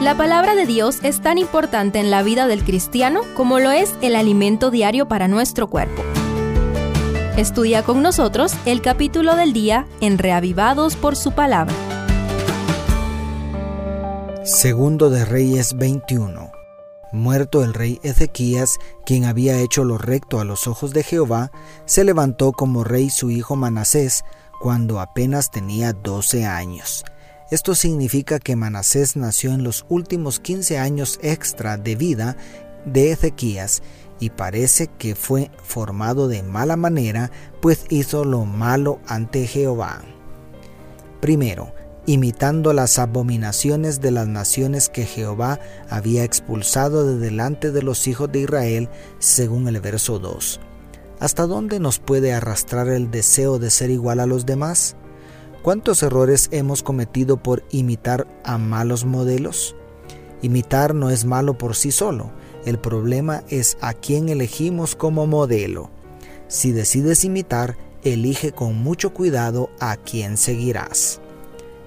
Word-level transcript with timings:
La 0.00 0.14
palabra 0.14 0.54
de 0.54 0.66
Dios 0.66 0.98
es 1.02 1.22
tan 1.22 1.38
importante 1.38 1.98
en 1.98 2.10
la 2.10 2.22
vida 2.22 2.46
del 2.46 2.62
cristiano 2.64 3.22
como 3.34 3.60
lo 3.60 3.70
es 3.70 3.94
el 4.02 4.14
alimento 4.14 4.70
diario 4.70 5.08
para 5.08 5.26
nuestro 5.26 5.68
cuerpo. 5.68 6.02
Estudia 7.38 7.82
con 7.82 8.02
nosotros 8.02 8.52
el 8.66 8.82
capítulo 8.82 9.36
del 9.36 9.54
día 9.54 9.86
en 10.02 10.18
Reavivados 10.18 10.96
por 10.96 11.16
su 11.16 11.32
palabra. 11.32 11.74
Segundo 14.44 15.08
de 15.08 15.24
Reyes 15.24 15.74
21. 15.78 16.52
Muerto 17.12 17.64
el 17.64 17.72
rey 17.72 17.98
Ezequías, 18.02 18.76
quien 19.06 19.24
había 19.24 19.58
hecho 19.60 19.82
lo 19.82 19.96
recto 19.96 20.40
a 20.40 20.44
los 20.44 20.66
ojos 20.66 20.92
de 20.92 21.04
Jehová, 21.04 21.50
se 21.86 22.04
levantó 22.04 22.52
como 22.52 22.84
rey 22.84 23.08
su 23.08 23.30
hijo 23.30 23.56
Manasés, 23.56 24.24
cuando 24.60 25.00
apenas 25.00 25.50
tenía 25.50 25.94
12 25.94 26.44
años. 26.44 27.02
Esto 27.50 27.76
significa 27.76 28.40
que 28.40 28.56
Manasés 28.56 29.14
nació 29.14 29.52
en 29.52 29.62
los 29.62 29.86
últimos 29.88 30.40
15 30.40 30.78
años 30.78 31.20
extra 31.22 31.76
de 31.76 31.94
vida 31.94 32.36
de 32.84 33.12
Ezequías 33.12 33.82
y 34.18 34.30
parece 34.30 34.88
que 34.98 35.14
fue 35.14 35.50
formado 35.62 36.26
de 36.26 36.42
mala 36.42 36.76
manera, 36.76 37.30
pues 37.60 37.84
hizo 37.88 38.24
lo 38.24 38.44
malo 38.44 38.98
ante 39.06 39.46
Jehová. 39.46 40.02
Primero, 41.20 41.72
imitando 42.06 42.72
las 42.72 42.98
abominaciones 42.98 44.00
de 44.00 44.10
las 44.10 44.26
naciones 44.26 44.88
que 44.88 45.04
Jehová 45.04 45.60
había 45.88 46.24
expulsado 46.24 47.06
de 47.06 47.18
delante 47.18 47.70
de 47.70 47.82
los 47.82 48.08
hijos 48.08 48.30
de 48.32 48.40
Israel, 48.40 48.88
según 49.18 49.68
el 49.68 49.80
verso 49.80 50.18
2. 50.18 50.60
¿Hasta 51.20 51.46
dónde 51.46 51.78
nos 51.78 51.98
puede 51.98 52.32
arrastrar 52.32 52.88
el 52.88 53.10
deseo 53.10 53.58
de 53.58 53.70
ser 53.70 53.90
igual 53.90 54.20
a 54.20 54.26
los 54.26 54.46
demás? 54.46 54.96
¿Cuántos 55.66 56.04
errores 56.04 56.48
hemos 56.52 56.84
cometido 56.84 57.38
por 57.38 57.64
imitar 57.72 58.28
a 58.44 58.56
malos 58.56 59.04
modelos? 59.04 59.74
Imitar 60.40 60.94
no 60.94 61.10
es 61.10 61.24
malo 61.24 61.58
por 61.58 61.74
sí 61.74 61.90
solo, 61.90 62.30
el 62.64 62.78
problema 62.78 63.42
es 63.48 63.76
a 63.80 63.92
quién 63.92 64.28
elegimos 64.28 64.94
como 64.94 65.26
modelo. 65.26 65.90
Si 66.46 66.70
decides 66.70 67.24
imitar, 67.24 67.76
elige 68.04 68.52
con 68.52 68.76
mucho 68.76 69.12
cuidado 69.12 69.68
a 69.80 69.96
quién 69.96 70.36
seguirás. 70.36 71.20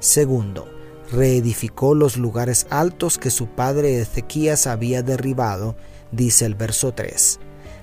Segundo, 0.00 0.66
reedificó 1.12 1.94
los 1.94 2.16
lugares 2.16 2.66
altos 2.70 3.16
que 3.16 3.30
su 3.30 3.46
padre 3.46 4.00
Ezequías 4.00 4.66
había 4.66 5.04
derribado, 5.04 5.76
dice 6.10 6.46
el 6.46 6.56
verso 6.56 6.94
3. 6.94 7.38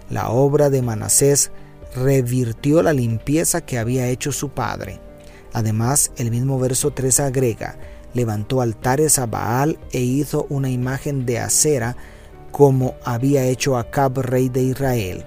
La 0.10 0.28
obra 0.28 0.70
de 0.70 0.82
Manasés 0.82 1.52
revirtió 1.96 2.84
la 2.84 2.92
limpieza 2.92 3.62
que 3.62 3.78
había 3.78 4.10
hecho 4.10 4.34
su 4.34 4.50
padre. 4.50 5.05
Además, 5.56 6.12
el 6.18 6.32
mismo 6.32 6.60
verso 6.60 6.92
3 6.92 7.22
agrega, 7.22 7.78
levantó 8.14 8.60
altares 8.60 9.18
a 9.20 9.26
Baal 9.26 9.80
e 9.94 10.02
hizo 10.02 10.48
una 10.50 10.70
imagen 10.70 11.26
de 11.26 11.40
acera 11.40 11.96
como 12.52 12.96
había 13.06 13.46
hecho 13.46 13.78
Acab, 13.78 14.20
rey 14.20 14.50
de 14.50 14.64
Israel. 14.64 15.26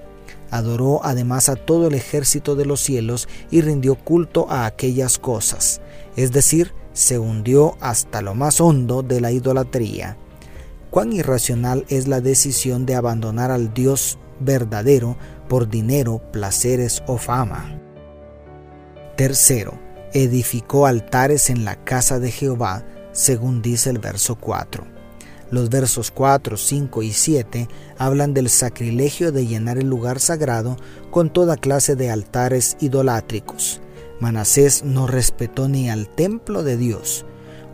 Adoró 0.51 1.01
además 1.03 1.49
a 1.49 1.57
todo 1.57 1.89
el 1.89 1.95
ejército 1.95 2.57
de 2.57 2.67
los 2.67 2.83
cielos 2.83 3.27
y 3.51 3.63
rindió 3.63 3.95
culto 3.95 4.51
a 4.51 4.67
aquellas 4.67 5.19
cosas, 5.19 5.81
es 6.15 6.31
decir, 6.31 6.75
se 6.93 7.19
hundió 7.19 7.79
hasta 7.81 8.21
lo 8.21 8.35
más 8.35 8.61
hondo 8.61 9.03
de 9.03 9.23
la 9.23 9.33
idolatría. 9.33 10.19
Cuán 10.91 11.15
irracional 11.15 11.87
es 11.89 12.07
la 12.07 12.21
decisión 12.21 12.85
de 12.85 12.97
abandonar 12.97 13.51
al 13.51 13.73
Dios 13.73 14.19
verdadero 14.41 15.17
por 15.49 15.71
dinero, 15.71 16.21
placeres 16.33 17.03
o 17.07 17.17
fama. 17.17 17.81
Tercero, 19.17 19.88
edificó 20.13 20.87
altares 20.87 21.51
en 21.51 21.65
la 21.65 21.77
casa 21.85 22.19
de 22.19 22.31
Jehová, 22.31 22.85
según 23.13 23.63
dice 23.63 23.91
el 23.91 23.99
verso 23.99 24.37
4. 24.37 24.99
Los 25.51 25.71
versos 25.71 26.11
4, 26.11 26.57
5 26.57 27.03
y 27.03 27.13
7 27.13 27.69
hablan 27.97 28.35
del 28.35 28.51
sacrilegio 28.51 29.33
de 29.33 29.47
llenar 29.47 29.79
el 29.79 29.89
lugar 29.89 30.21
sagrado 30.21 30.77
con 31.11 31.33
toda 31.33 31.57
clase 31.57 31.97
de 31.97 32.11
altares 32.11 32.77
idolátricos. 32.81 33.81
Manasés 34.21 34.85
no 34.85 35.07
respetó 35.07 35.69
ni 35.69 35.89
al 35.89 36.09
templo 36.09 36.63
de 36.65 36.77
Dios. 36.77 37.25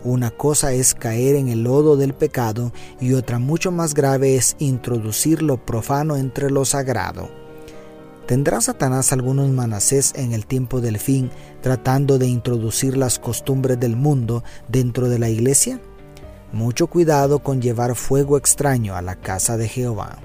Una 0.03 0.31
cosa 0.31 0.71
es 0.73 0.93
caer 0.93 1.35
en 1.35 1.49
el 1.49 1.63
lodo 1.63 1.97
del 1.97 2.13
pecado 2.13 2.71
y 3.01 3.13
otra 3.13 3.39
mucho 3.39 3.71
más 3.71 3.93
grave 3.93 4.35
es 4.35 4.55
introducir 4.59 5.41
lo 5.41 5.65
profano 5.65 6.15
entre 6.15 6.51
lo 6.51 6.63
sagrado. 6.63 7.44
¿Tendrá 8.27 8.59
Satanás 8.59 9.13
algunos 9.13 9.49
manasés 9.49 10.13
en 10.15 10.33
el 10.33 10.47
tiempo 10.47 10.81
del 10.81 10.97
fin 10.97 11.29
tratando 11.61 12.17
de 12.17 12.27
introducir 12.27 12.97
las 12.97 13.19
costumbres 13.19 13.79
del 13.79 13.95
mundo 13.95 14.43
dentro 14.67 15.09
de 15.09 15.19
la 15.19 15.29
iglesia? 15.29 15.79
Mucho 16.51 16.87
cuidado 16.87 17.39
con 17.39 17.61
llevar 17.61 17.95
fuego 17.95 18.37
extraño 18.37 18.95
a 18.95 19.03
la 19.03 19.15
casa 19.15 19.57
de 19.57 19.67
Jehová. 19.67 20.17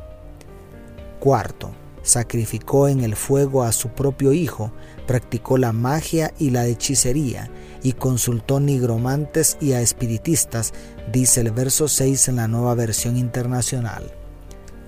Cuarto, 1.19 1.73
sacrificó 2.03 2.89
en 2.89 3.01
el 3.01 3.17
fuego 3.17 3.65
a 3.65 3.73
su 3.73 3.91
propio 3.91 4.33
hijo, 4.33 4.73
practicó 5.07 5.59
la 5.59 5.73
magia 5.73 6.33
y 6.39 6.51
la 6.51 6.67
hechicería, 6.67 7.51
y 7.83 7.93
consultó 7.93 8.61
nigromantes 8.61 9.59
y 9.61 9.73
a 9.73 9.83
espiritistas, 9.83 10.73
dice 11.13 11.43
el 11.43 11.51
verso 11.51 11.87
6 11.87 12.29
en 12.29 12.37
la 12.37 12.49
nueva 12.49 12.75
versión 12.75 13.19
internacional. 13.19 14.20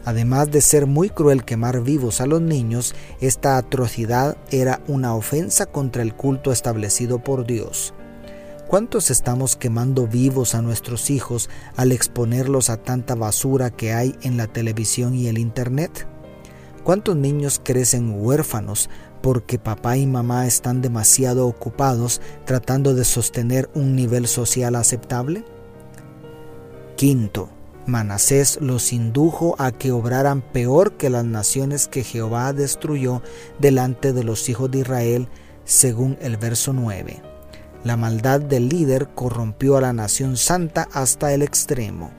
Además 0.04 0.50
de 0.50 0.60
ser 0.60 0.86
muy 0.86 1.10
cruel 1.10 1.44
quemar 1.44 1.82
vivos 1.82 2.20
a 2.20 2.26
los 2.26 2.40
niños, 2.40 2.94
esta 3.20 3.56
atrocidad 3.56 4.36
era 4.50 4.80
una 4.88 5.14
ofensa 5.14 5.66
contra 5.66 6.02
el 6.02 6.14
culto 6.14 6.50
establecido 6.50 7.20
por 7.22 7.46
Dios. 7.46 7.94
¿Cuántos 8.66 9.10
estamos 9.10 9.54
quemando 9.54 10.06
vivos 10.06 10.54
a 10.54 10.62
nuestros 10.62 11.10
hijos 11.10 11.50
al 11.76 11.92
exponerlos 11.92 12.70
a 12.70 12.78
tanta 12.78 13.14
basura 13.14 13.70
que 13.70 13.92
hay 13.92 14.16
en 14.22 14.36
la 14.36 14.46
televisión 14.46 15.14
y 15.14 15.28
el 15.28 15.38
Internet? 15.38 16.08
¿Cuántos 16.82 17.14
niños 17.14 17.60
crecen 17.62 18.12
huérfanos 18.16 18.91
porque 19.20 19.58
papá 19.58 19.98
y 19.98 20.06
mamá 20.06 20.46
están 20.46 20.80
demasiado 20.80 21.46
ocupados 21.46 22.20
tratando 22.44 22.94
de 22.94 23.04
sostener 23.04 23.70
un 23.74 23.94
nivel 23.94 24.26
social 24.26 24.74
aceptable? 24.74 25.44
Quinto, 26.96 27.50
Manasés 27.87 28.60
los 28.60 28.93
indujo 28.93 29.56
a 29.59 29.72
que 29.72 29.91
obraran 29.91 30.41
peor 30.41 30.93
que 30.93 31.10
las 31.10 31.25
naciones 31.25 31.88
que 31.88 32.04
Jehová 32.04 32.53
destruyó 32.53 33.22
delante 33.59 34.12
de 34.12 34.22
los 34.22 34.48
hijos 34.48 34.70
de 34.70 34.81
Israel, 34.81 35.28
según 35.65 36.16
el 36.21 36.37
verso 36.37 36.72
9. 36.72 37.21
La 37.82 37.97
maldad 37.97 38.41
del 38.41 38.69
líder 38.69 39.09
corrompió 39.09 39.76
a 39.76 39.81
la 39.81 39.92
nación 39.92 40.37
santa 40.37 40.88
hasta 40.92 41.32
el 41.32 41.42
extremo. 41.42 42.12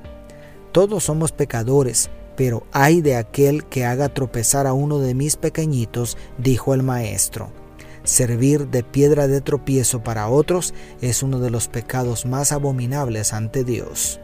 Todos 0.73 1.06
somos 1.06 1.31
pecadores, 1.31 2.09
pero 2.35 2.66
ay 2.73 3.02
de 3.02 3.16
aquel 3.16 3.63
que 3.66 3.85
haga 3.85 4.09
tropezar 4.13 4.68
a 4.68 4.73
uno 4.73 5.00
de 5.00 5.13
mis 5.13 5.38
pequeñitos, 5.38 6.18
dijo 6.38 6.73
el 6.73 6.84
maestro. 6.84 7.52
Servir 8.03 8.68
de 8.68 8.84
piedra 8.84 9.28
de 9.28 9.40
tropiezo 9.40 10.03
para 10.03 10.28
otros 10.28 10.73
es 11.00 11.23
uno 11.23 11.40
de 11.40 11.50
los 11.50 11.69
pecados 11.69 12.25
más 12.25 12.52
abominables 12.52 13.31
ante 13.31 13.63
Dios. 13.63 14.19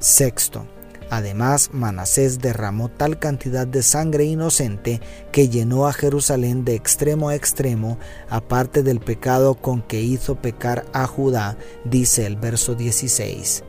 Sexto, 0.00 0.66
además 1.10 1.70
Manasés 1.74 2.38
derramó 2.38 2.88
tal 2.88 3.18
cantidad 3.18 3.66
de 3.66 3.82
sangre 3.82 4.24
inocente 4.24 5.02
que 5.30 5.50
llenó 5.50 5.86
a 5.86 5.92
Jerusalén 5.92 6.64
de 6.64 6.74
extremo 6.74 7.28
a 7.28 7.34
extremo, 7.34 7.98
aparte 8.30 8.82
del 8.82 9.00
pecado 9.00 9.56
con 9.56 9.82
que 9.82 10.00
hizo 10.00 10.36
pecar 10.36 10.86
a 10.94 11.06
Judá, 11.06 11.58
dice 11.84 12.24
el 12.24 12.36
verso 12.36 12.74
16. 12.74 13.64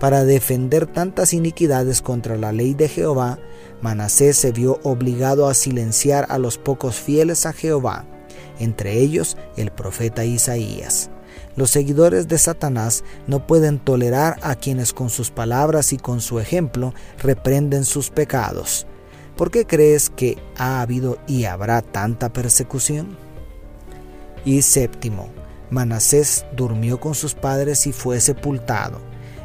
Para 0.00 0.24
defender 0.24 0.86
tantas 0.86 1.34
iniquidades 1.34 2.00
contra 2.00 2.36
la 2.36 2.52
ley 2.52 2.72
de 2.72 2.88
Jehová, 2.88 3.38
Manasés 3.82 4.38
se 4.38 4.52
vio 4.52 4.80
obligado 4.82 5.46
a 5.46 5.54
silenciar 5.54 6.26
a 6.30 6.38
los 6.38 6.56
pocos 6.56 6.96
fieles 6.96 7.44
a 7.44 7.52
Jehová, 7.52 8.06
entre 8.58 8.98
ellos 8.98 9.36
el 9.58 9.70
profeta 9.70 10.24
Isaías. 10.24 11.10
Los 11.56 11.70
seguidores 11.70 12.28
de 12.28 12.38
Satanás 12.38 13.04
no 13.26 13.46
pueden 13.46 13.78
tolerar 13.78 14.38
a 14.42 14.54
quienes 14.54 14.92
con 14.92 15.10
sus 15.10 15.30
palabras 15.30 15.92
y 15.92 15.96
con 15.96 16.20
su 16.20 16.38
ejemplo 16.38 16.94
reprenden 17.18 17.84
sus 17.84 18.10
pecados. 18.10 18.86
¿Por 19.36 19.50
qué 19.50 19.66
crees 19.66 20.08
que 20.10 20.38
ha 20.56 20.80
habido 20.80 21.18
y 21.26 21.44
habrá 21.44 21.82
tanta 21.82 22.32
persecución? 22.32 23.16
Y 24.44 24.62
séptimo, 24.62 25.28
Manasés 25.70 26.46
durmió 26.56 27.00
con 27.00 27.14
sus 27.14 27.34
padres 27.34 27.86
y 27.86 27.92
fue 27.92 28.20
sepultado. 28.20 28.98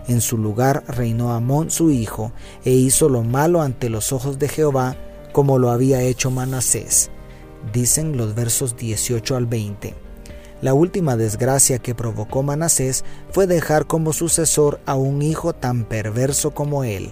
En 0.07 0.21
su 0.21 0.37
lugar 0.37 0.83
reinó 0.87 1.33
Amón 1.33 1.71
su 1.71 1.91
hijo, 1.91 2.31
e 2.63 2.71
hizo 2.71 3.09
lo 3.09 3.23
malo 3.23 3.61
ante 3.61 3.89
los 3.89 4.11
ojos 4.11 4.39
de 4.39 4.47
Jehová, 4.47 4.95
como 5.31 5.59
lo 5.59 5.71
había 5.71 6.01
hecho 6.01 6.31
Manasés. 6.31 7.09
Dicen 7.73 8.17
los 8.17 8.35
versos 8.35 8.75
18 8.75 9.35
al 9.35 9.45
20. 9.45 9.93
La 10.61 10.75
última 10.75 11.17
desgracia 11.17 11.79
que 11.79 11.95
provocó 11.95 12.43
Manasés 12.43 13.03
fue 13.31 13.47
dejar 13.47 13.87
como 13.87 14.13
sucesor 14.13 14.79
a 14.85 14.95
un 14.95 15.23
hijo 15.23 15.53
tan 15.53 15.85
perverso 15.85 16.51
como 16.51 16.83
él. 16.83 17.11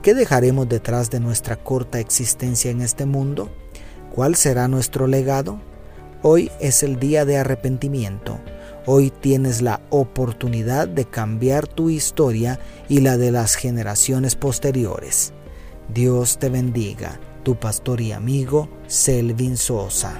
¿Qué 0.00 0.14
dejaremos 0.14 0.68
detrás 0.68 1.10
de 1.10 1.18
nuestra 1.18 1.56
corta 1.56 1.98
existencia 1.98 2.70
en 2.70 2.80
este 2.80 3.04
mundo? 3.04 3.50
¿Cuál 4.14 4.36
será 4.36 4.68
nuestro 4.68 5.08
legado? 5.08 5.60
Hoy 6.22 6.52
es 6.60 6.84
el 6.84 7.00
día 7.00 7.24
de 7.24 7.38
arrepentimiento. 7.38 8.38
Hoy 8.86 9.10
tienes 9.10 9.60
la 9.60 9.80
oportunidad 9.90 10.86
de 10.86 11.04
cambiar 11.04 11.66
tu 11.66 11.90
historia 11.90 12.60
y 12.88 13.00
la 13.00 13.16
de 13.16 13.32
las 13.32 13.56
generaciones 13.56 14.36
posteriores. 14.36 15.32
Dios 15.92 16.38
te 16.38 16.48
bendiga, 16.48 17.18
tu 17.42 17.56
pastor 17.56 18.00
y 18.00 18.12
amigo 18.12 18.68
Selvin 18.86 19.56
Sosa. 19.56 20.14